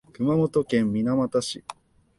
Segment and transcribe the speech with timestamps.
[0.13, 1.63] 熊本県水俣市